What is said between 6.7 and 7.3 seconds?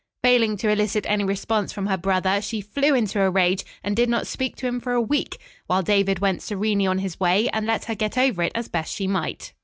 on his